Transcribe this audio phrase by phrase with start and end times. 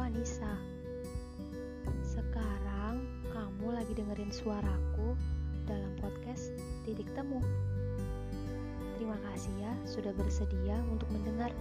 [0.00, 0.56] Anissa.
[2.00, 5.14] Sekarang kamu lagi dengerin suaraku
[5.68, 7.38] dalam podcast Titik Temu.
[8.96, 11.52] Terima kasih ya sudah bersedia untuk mendengar.